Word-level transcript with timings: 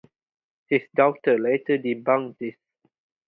His 0.67 0.81
daughter 0.95 1.37
later 1.37 1.77
debunked 1.77 2.39
this. 2.39 2.55